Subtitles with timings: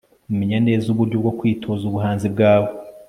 [0.37, 2.69] menya neza uburyo bwo kwitoza ubuhanzi bwawe